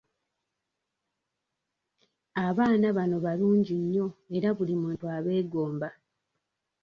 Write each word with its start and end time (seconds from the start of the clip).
Abaana 2.45 2.87
bano 2.97 3.15
balungi 3.25 3.73
nnyo 3.81 4.07
era 4.35 4.49
buli 4.57 4.73
muntu 4.81 5.03
abeegomba. 5.17 5.89